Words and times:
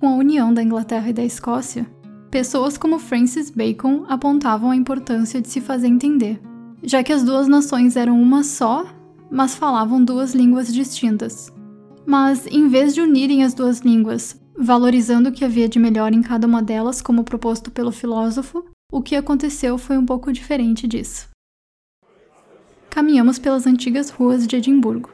Com 0.00 0.08
a 0.08 0.14
união 0.14 0.54
da 0.54 0.62
Inglaterra 0.62 1.10
e 1.10 1.12
da 1.12 1.22
Escócia, 1.22 1.86
pessoas 2.30 2.78
como 2.78 2.98
Francis 2.98 3.50
Bacon 3.50 4.06
apontavam 4.08 4.70
a 4.70 4.76
importância 4.76 5.42
de 5.42 5.48
se 5.48 5.60
fazer 5.60 5.88
entender, 5.88 6.40
já 6.82 7.02
que 7.04 7.12
as 7.12 7.22
duas 7.22 7.46
nações 7.46 7.96
eram 7.96 8.18
uma 8.18 8.42
só, 8.42 8.86
mas 9.30 9.54
falavam 9.54 10.02
duas 10.02 10.34
línguas 10.34 10.72
distintas. 10.72 11.52
Mas, 12.06 12.46
em 12.46 12.66
vez 12.66 12.94
de 12.94 13.02
unirem 13.02 13.44
as 13.44 13.52
duas 13.52 13.80
línguas, 13.80 14.40
valorizando 14.58 15.28
o 15.28 15.32
que 15.32 15.44
havia 15.44 15.68
de 15.68 15.78
melhor 15.78 16.14
em 16.14 16.22
cada 16.22 16.46
uma 16.46 16.62
delas, 16.62 17.02
como 17.02 17.22
proposto 17.22 17.70
pelo 17.70 17.92
filósofo, 17.92 18.64
o 18.90 19.02
que 19.02 19.14
aconteceu 19.14 19.76
foi 19.76 19.98
um 19.98 20.06
pouco 20.06 20.32
diferente 20.32 20.88
disso. 20.88 21.28
Caminhamos 22.88 23.38
pelas 23.38 23.66
antigas 23.66 24.08
ruas 24.08 24.46
de 24.46 24.56
Edimburgo. 24.56 25.10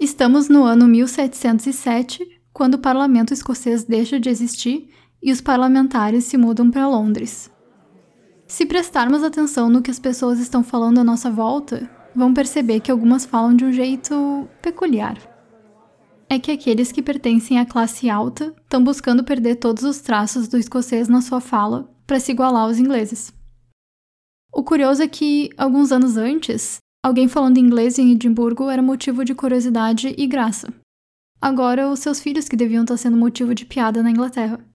Estamos 0.00 0.48
no 0.48 0.64
ano 0.64 0.88
1707, 0.88 2.33
quando 2.54 2.74
o 2.74 2.78
parlamento 2.78 3.34
escocês 3.34 3.82
deixa 3.82 4.20
de 4.20 4.30
existir 4.30 4.88
e 5.20 5.32
os 5.32 5.40
parlamentares 5.40 6.24
se 6.24 6.38
mudam 6.38 6.70
para 6.70 6.88
Londres. 6.88 7.50
Se 8.46 8.64
prestarmos 8.64 9.24
atenção 9.24 9.68
no 9.68 9.82
que 9.82 9.90
as 9.90 9.98
pessoas 9.98 10.38
estão 10.38 10.62
falando 10.62 11.00
à 11.00 11.04
nossa 11.04 11.30
volta, 11.30 11.90
vão 12.14 12.32
perceber 12.32 12.78
que 12.78 12.92
algumas 12.92 13.24
falam 13.24 13.56
de 13.56 13.64
um 13.64 13.72
jeito 13.72 14.48
peculiar. 14.62 15.18
É 16.30 16.38
que 16.38 16.52
aqueles 16.52 16.92
que 16.92 17.02
pertencem 17.02 17.58
à 17.58 17.66
classe 17.66 18.08
alta 18.08 18.54
estão 18.62 18.84
buscando 18.84 19.24
perder 19.24 19.56
todos 19.56 19.82
os 19.82 20.00
traços 20.00 20.46
do 20.46 20.56
escocês 20.56 21.08
na 21.08 21.20
sua 21.20 21.40
fala 21.40 21.90
para 22.06 22.20
se 22.20 22.30
igualar 22.30 22.62
aos 22.62 22.78
ingleses. 22.78 23.32
O 24.52 24.62
curioso 24.62 25.02
é 25.02 25.08
que, 25.08 25.50
alguns 25.56 25.90
anos 25.90 26.16
antes, 26.16 26.78
alguém 27.02 27.26
falando 27.26 27.58
inglês 27.58 27.98
em 27.98 28.12
Edimburgo 28.12 28.70
era 28.70 28.80
motivo 28.80 29.24
de 29.24 29.34
curiosidade 29.34 30.14
e 30.16 30.26
graça. 30.28 30.72
Agora, 31.44 31.90
os 31.90 31.98
seus 31.98 32.20
filhos 32.20 32.48
que 32.48 32.56
deviam 32.56 32.84
estar 32.84 32.96
sendo 32.96 33.18
motivo 33.18 33.54
de 33.54 33.66
piada 33.66 34.02
na 34.02 34.10
Inglaterra. 34.10 34.66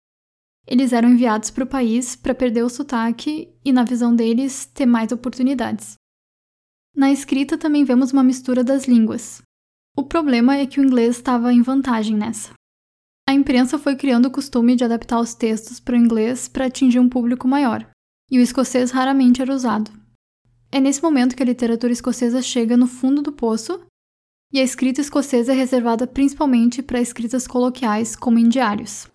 Eles 0.67 0.93
eram 0.93 1.09
enviados 1.09 1.49
para 1.49 1.63
o 1.63 1.67
país 1.67 2.15
para 2.15 2.35
perder 2.35 2.63
o 2.63 2.69
sotaque 2.69 3.51
e, 3.65 3.71
na 3.71 3.83
visão 3.83 4.15
deles, 4.15 4.67
ter 4.67 4.85
mais 4.85 5.11
oportunidades. 5.11 5.95
Na 6.95 7.11
escrita 7.11 7.57
também 7.57 7.83
vemos 7.83 8.13
uma 8.13 8.21
mistura 8.21 8.63
das 8.63 8.85
línguas. 8.85 9.41
O 9.97 10.03
problema 10.03 10.57
é 10.57 10.67
que 10.67 10.79
o 10.79 10.83
inglês 10.83 11.15
estava 11.15 11.51
em 11.51 11.63
vantagem 11.63 12.15
nessa. 12.15 12.53
A 13.27 13.33
imprensa 13.33 13.79
foi 13.79 13.95
criando 13.95 14.27
o 14.27 14.31
costume 14.31 14.75
de 14.75 14.83
adaptar 14.83 15.19
os 15.19 15.33
textos 15.33 15.79
para 15.79 15.95
o 15.95 15.99
inglês 15.99 16.47
para 16.47 16.67
atingir 16.67 16.99
um 16.99 17.09
público 17.09 17.47
maior, 17.47 17.89
e 18.29 18.37
o 18.37 18.41
escocês 18.43 18.91
raramente 18.91 19.41
era 19.41 19.55
usado. 19.55 19.89
É 20.71 20.79
nesse 20.79 21.01
momento 21.01 21.35
que 21.35 21.41
a 21.41 21.47
literatura 21.47 21.91
escocesa 21.91 22.43
chega 22.43 22.77
no 22.77 22.85
fundo 22.85 23.23
do 23.23 23.31
poço, 23.31 23.83
e 24.51 24.59
a 24.59 24.63
escrita 24.63 24.99
escocesa 24.99 25.51
é 25.51 25.55
reservada 25.55 26.07
principalmente 26.07 26.81
para 26.81 26.99
escritas 26.99 27.45
coloquiais, 27.47 28.15
como 28.15 28.39
em 28.39 28.49
diários. 28.49 29.07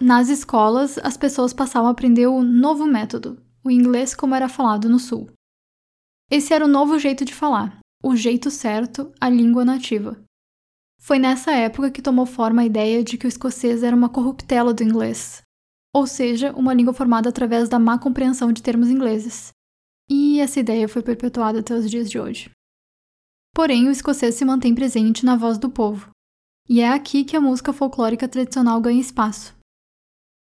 Nas 0.00 0.28
escolas, 0.28 0.98
as 0.98 1.16
pessoas 1.16 1.52
passavam 1.52 1.88
a 1.88 1.92
aprender 1.92 2.26
o 2.26 2.42
novo 2.42 2.86
método, 2.86 3.42
o 3.64 3.70
inglês 3.70 4.14
como 4.14 4.34
era 4.34 4.48
falado 4.48 4.88
no 4.88 4.98
Sul. 4.98 5.30
Esse 6.30 6.52
era 6.52 6.64
o 6.64 6.68
novo 6.68 6.98
jeito 6.98 7.24
de 7.24 7.34
falar, 7.34 7.78
o 8.02 8.14
jeito 8.14 8.50
certo, 8.50 9.12
a 9.20 9.28
língua 9.28 9.64
nativa. 9.64 10.22
Foi 11.00 11.18
nessa 11.18 11.52
época 11.52 11.90
que 11.90 12.02
tomou 12.02 12.26
forma 12.26 12.62
a 12.62 12.66
ideia 12.66 13.02
de 13.02 13.16
que 13.16 13.26
o 13.26 13.28
escocês 13.28 13.82
era 13.82 13.96
uma 13.96 14.08
corruptela 14.08 14.74
do 14.74 14.82
inglês, 14.82 15.42
ou 15.96 16.06
seja, 16.06 16.52
uma 16.52 16.74
língua 16.74 16.92
formada 16.92 17.30
através 17.30 17.70
da 17.70 17.78
má 17.78 17.98
compreensão 17.98 18.52
de 18.52 18.62
termos 18.62 18.90
ingleses. 18.90 19.48
E 20.10 20.38
essa 20.40 20.60
ideia 20.60 20.86
foi 20.86 21.00
perpetuada 21.00 21.60
até 21.60 21.74
os 21.74 21.90
dias 21.90 22.10
de 22.10 22.18
hoje. 22.18 22.50
Porém, 23.54 23.88
o 23.88 23.90
escocês 23.90 24.34
se 24.34 24.44
mantém 24.44 24.74
presente 24.74 25.24
na 25.24 25.36
voz 25.36 25.56
do 25.56 25.70
povo, 25.70 26.10
e 26.68 26.82
é 26.82 26.90
aqui 26.90 27.24
que 27.24 27.34
a 27.34 27.40
música 27.40 27.72
folclórica 27.72 28.28
tradicional 28.28 28.78
ganha 28.78 29.00
espaço. 29.00 29.56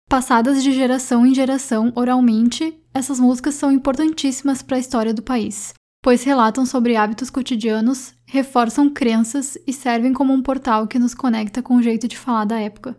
Passadas 0.08 0.62
de 0.62 0.72
geração 0.74 1.26
em 1.26 1.34
geração 1.34 1.92
oralmente, 1.96 2.80
essas 2.94 3.20
músicas 3.20 3.56
são 3.56 3.72
importantíssimas 3.72 4.62
para 4.62 4.78
a 4.78 4.80
história 4.80 5.12
do 5.12 5.24
país, 5.24 5.74
pois 6.04 6.24
relatam 6.24 6.68
sobre 6.68 6.96
hábitos 6.96 7.32
cotidianos, 7.32 8.14
reforçam 8.28 8.92
crenças 8.92 9.58
e 9.66 9.74
servem 9.74 10.14
como 10.14 10.34
um 10.34 10.44
portal 10.44 10.88
que 10.88 11.00
nos 11.00 11.16
conecta 11.16 11.64
com 11.64 11.78
o 11.78 11.82
jeito 11.82 12.08
de 12.08 12.16
falar 12.16 12.46
da 12.46 12.60
época. 12.60 12.96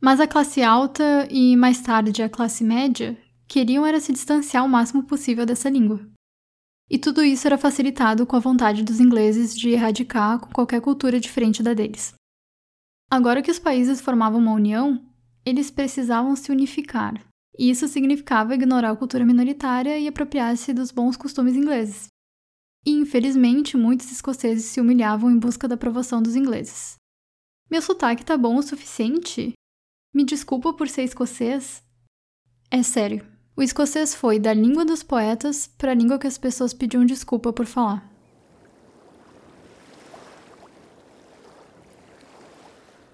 Mas 0.00 0.20
a 0.20 0.28
classe 0.28 0.62
alta 0.62 1.26
e 1.30 1.56
mais 1.56 1.80
tarde 1.80 2.22
a 2.22 2.28
classe 2.28 2.62
média 2.62 3.18
queriam 3.48 3.84
era 3.84 3.98
se 3.98 4.12
distanciar 4.12 4.64
o 4.64 4.68
máximo 4.68 5.02
possível 5.02 5.44
dessa 5.44 5.68
língua. 5.68 6.06
E 6.88 6.98
tudo 6.98 7.22
isso 7.22 7.46
era 7.46 7.58
facilitado 7.58 8.24
com 8.24 8.36
a 8.36 8.40
vontade 8.40 8.82
dos 8.82 9.00
ingleses 9.00 9.56
de 9.56 9.70
erradicar 9.70 10.38
com 10.38 10.50
qualquer 10.50 10.80
cultura 10.80 11.18
diferente 11.18 11.62
da 11.62 11.74
deles. 11.74 12.14
Agora 13.10 13.42
que 13.42 13.50
os 13.50 13.58
países 13.58 14.00
formavam 14.00 14.38
uma 14.38 14.52
união, 14.52 15.04
eles 15.44 15.70
precisavam 15.70 16.36
se 16.36 16.52
unificar, 16.52 17.20
e 17.58 17.70
isso 17.70 17.88
significava 17.88 18.54
ignorar 18.54 18.90
a 18.90 18.96
cultura 18.96 19.24
minoritária 19.24 19.98
e 19.98 20.06
apropriar-se 20.06 20.72
dos 20.72 20.90
bons 20.90 21.16
costumes 21.16 21.56
ingleses. 21.56 22.08
E, 22.86 22.92
infelizmente, 22.92 23.76
muitos 23.76 24.12
escoceses 24.12 24.66
se 24.66 24.80
humilhavam 24.80 25.30
em 25.30 25.38
busca 25.38 25.66
da 25.66 25.74
aprovação 25.74 26.22
dos 26.22 26.36
ingleses. 26.36 26.96
Meu 27.70 27.82
sotaque 27.82 28.24
tá 28.24 28.36
bom 28.36 28.56
o 28.56 28.62
suficiente? 28.62 29.52
Me 30.18 30.24
desculpa 30.24 30.72
por 30.72 30.88
ser 30.88 31.04
escocês? 31.04 31.80
É 32.72 32.82
sério, 32.82 33.24
o 33.56 33.62
escocês 33.62 34.16
foi 34.16 34.40
da 34.40 34.52
língua 34.52 34.84
dos 34.84 35.00
poetas 35.00 35.68
para 35.78 35.92
a 35.92 35.94
língua 35.94 36.18
que 36.18 36.26
as 36.26 36.36
pessoas 36.36 36.74
pediam 36.74 37.06
desculpa 37.06 37.52
por 37.52 37.66
falar. 37.66 38.04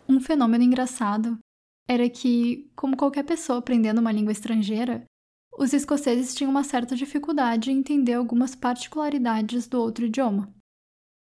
Um 0.09 0.19
fenômeno 0.19 0.65
engraçado 0.65 1.39
era 1.87 2.09
que, 2.09 2.73
como 2.75 2.97
qualquer 2.97 3.25
pessoa 3.25 3.59
aprendendo 3.59 4.01
uma 4.01 4.11
língua 4.11 4.33
estrangeira, 4.33 5.05
os 5.59 5.75
escoceses 5.75 6.35
tinham 6.35 6.51
uma 6.51 6.65
certa 6.65 6.97
dificuldade 6.97 7.71
em 7.71 7.81
entender 7.81 8.15
algumas 8.15 8.55
particularidades 8.55 9.67
do 9.67 9.79
outro 9.79 10.07
idioma. 10.07 10.51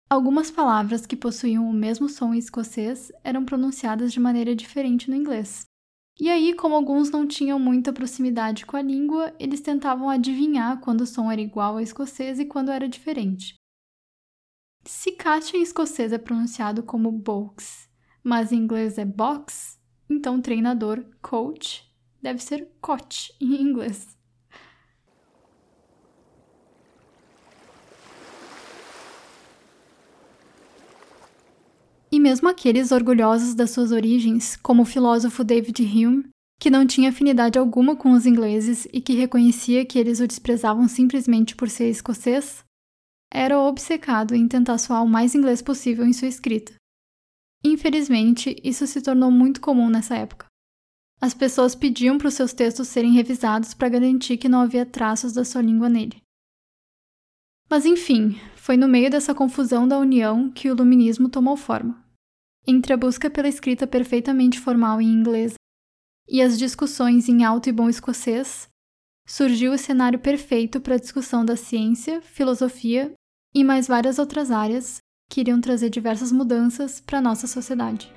Algumas 0.07 0.51
palavras 0.51 1.07
que 1.07 1.15
possuíam 1.15 1.67
o 1.67 1.73
mesmo 1.73 2.07
som 2.07 2.35
em 2.35 2.37
escocês 2.37 3.11
eram 3.23 3.43
pronunciadas 3.43 4.13
de 4.13 4.19
maneira 4.19 4.55
diferente 4.55 5.09
no 5.09 5.15
inglês. 5.15 5.70
E 6.21 6.29
aí, 6.29 6.53
como 6.53 6.75
alguns 6.75 7.09
não 7.09 7.27
tinham 7.27 7.57
muita 7.57 7.91
proximidade 7.91 8.63
com 8.63 8.77
a 8.77 8.81
língua, 8.83 9.33
eles 9.39 9.59
tentavam 9.59 10.07
adivinhar 10.07 10.79
quando 10.79 11.01
o 11.01 11.07
som 11.07 11.31
era 11.31 11.41
igual 11.41 11.73
ao 11.73 11.81
escocês 11.81 12.37
e 12.37 12.45
quando 12.45 12.69
era 12.69 12.87
diferente. 12.87 13.55
Se 14.85 15.13
caixa 15.13 15.57
em 15.57 15.63
escocês 15.63 16.13
é 16.13 16.19
pronunciado 16.19 16.83
como 16.83 17.11
box, 17.11 17.89
mas 18.23 18.51
em 18.51 18.57
inglês 18.57 18.99
é 18.99 19.03
box, 19.03 19.81
então, 20.07 20.39
treinador, 20.39 21.03
coach, 21.23 21.91
deve 22.21 22.37
ser 22.37 22.69
coach 22.79 23.35
em 23.41 23.59
inglês. 23.59 24.15
Mesmo 32.21 32.47
aqueles 32.47 32.91
orgulhosos 32.91 33.53
das 33.53 33.71
suas 33.71 33.91
origens, 33.91 34.55
como 34.55 34.83
o 34.83 34.85
filósofo 34.85 35.43
David 35.43 35.83
Hume, 35.83 36.29
que 36.59 36.69
não 36.69 36.85
tinha 36.85 37.09
afinidade 37.09 37.57
alguma 37.57 37.95
com 37.95 38.11
os 38.11 38.25
ingleses 38.25 38.87
e 38.93 39.01
que 39.01 39.13
reconhecia 39.13 39.83
que 39.83 39.97
eles 39.97 40.19
o 40.19 40.27
desprezavam 40.27 40.87
simplesmente 40.87 41.55
por 41.55 41.67
ser 41.69 41.89
escocês, 41.89 42.63
era 43.33 43.59
obcecado 43.59 44.35
em 44.35 44.47
tentar 44.47 44.77
soar 44.77 45.03
o 45.03 45.09
mais 45.09 45.33
inglês 45.33 45.61
possível 45.61 46.05
em 46.05 46.13
sua 46.13 46.27
escrita. 46.27 46.73
Infelizmente, 47.63 48.55
isso 48.63 48.85
se 48.85 49.01
tornou 49.01 49.31
muito 49.31 49.59
comum 49.59 49.89
nessa 49.89 50.15
época. 50.15 50.45
As 51.19 51.33
pessoas 51.33 51.75
pediam 51.75 52.17
para 52.17 52.27
os 52.27 52.33
seus 52.33 52.53
textos 52.53 52.87
serem 52.87 53.13
revisados 53.13 53.73
para 53.73 53.89
garantir 53.89 54.37
que 54.37 54.49
não 54.49 54.61
havia 54.61 54.85
traços 54.85 55.33
da 55.33 55.45
sua 55.45 55.61
língua 55.61 55.87
nele. 55.87 56.17
Mas 57.69 57.85
enfim, 57.85 58.37
foi 58.55 58.75
no 58.75 58.87
meio 58.87 59.09
dessa 59.09 59.33
confusão 59.33 59.87
da 59.87 59.97
união 59.97 60.51
que 60.51 60.67
o 60.67 60.73
iluminismo 60.73 61.29
tomou 61.29 61.55
forma. 61.55 62.03
Entre 62.65 62.93
a 62.93 62.97
busca 62.97 63.29
pela 63.29 63.47
escrita 63.47 63.87
perfeitamente 63.87 64.59
formal 64.59 65.01
em 65.01 65.11
inglês 65.11 65.53
e 66.29 66.41
as 66.41 66.57
discussões 66.57 67.27
em 67.27 67.43
alto 67.43 67.69
e 67.69 67.71
bom 67.71 67.89
escocês, 67.89 68.69
surgiu 69.27 69.73
o 69.73 69.77
cenário 69.77 70.19
perfeito 70.19 70.79
para 70.79 70.95
a 70.95 70.99
discussão 70.99 71.43
da 71.43 71.55
ciência, 71.55 72.21
filosofia 72.21 73.13
e 73.53 73.63
mais 73.63 73.87
várias 73.87 74.19
outras 74.19 74.51
áreas 74.51 74.99
que 75.29 75.41
iriam 75.41 75.59
trazer 75.59 75.89
diversas 75.89 76.31
mudanças 76.31 76.99
para 76.99 77.17
a 77.17 77.21
nossa 77.21 77.47
sociedade. 77.47 78.13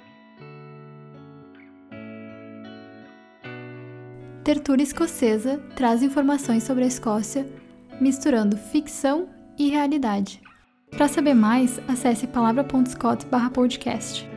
Tertúlia 4.44 4.82
Escocesa 4.82 5.58
traz 5.74 6.02
informações 6.02 6.64
sobre 6.64 6.84
a 6.84 6.86
Escócia, 6.86 7.46
misturando 7.98 8.58
ficção 8.58 9.26
e 9.58 9.70
realidade. 9.70 10.42
Para 10.90 11.08
saber 11.08 11.34
mais, 11.34 11.80
acesse 11.88 12.26
palavra.scott/podcast. 12.26 14.33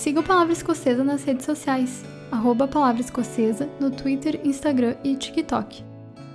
Siga 0.00 0.20
o 0.20 0.22
Palavra 0.22 0.54
Escocesa 0.54 1.04
nas 1.04 1.24
redes 1.24 1.44
sociais, 1.44 2.02
arroba 2.32 2.66
Palavra 2.66 3.02
Escocesa, 3.02 3.68
no 3.78 3.90
Twitter, 3.90 4.40
Instagram 4.42 4.94
e 5.04 5.14
TikTok. 5.14 5.84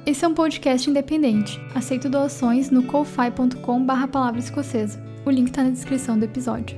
Esse 0.06 0.24
é 0.24 0.28
um 0.28 0.36
podcast 0.36 0.88
independente. 0.88 1.60
Aceito 1.74 2.08
doações 2.08 2.70
no 2.70 2.84
ko-fi.com 2.84 3.84
barra 3.84 4.08
palavra 4.08 4.40
escocesa. 4.40 5.04
O 5.26 5.32
link 5.32 5.48
está 5.48 5.64
na 5.64 5.72
descrição 5.72 6.16
do 6.16 6.26
episódio. 6.26 6.78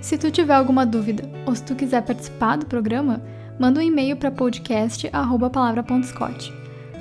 Se 0.00 0.18
tu 0.18 0.28
tiver 0.28 0.54
alguma 0.54 0.84
dúvida 0.84 1.22
ou 1.46 1.54
se 1.54 1.62
tu 1.62 1.76
quiser 1.76 2.02
participar 2.02 2.56
do 2.56 2.66
programa, 2.66 3.22
manda 3.56 3.78
um 3.78 3.84
e-mail 3.84 4.16
para 4.16 4.32
podcast@palavra.scott. 4.32 6.52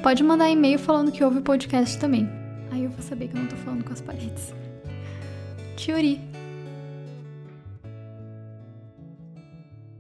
Pode 0.04 0.24
mandar 0.24 0.52
e-mail 0.52 0.78
falando 0.78 1.12
que 1.12 1.24
ouve 1.24 1.40
o 1.40 1.42
podcast 1.42 1.98
também. 1.98 2.30
Aí 2.70 2.84
eu 2.84 2.92
vou 2.92 3.02
saber 3.02 3.30
que 3.30 3.36
eu 3.36 3.42
não 3.42 3.48
tô 3.48 3.56
falando 3.56 3.84
com 3.84 3.94
as 3.94 4.02
paredes. 4.02 4.54
Tiori! 5.76 6.37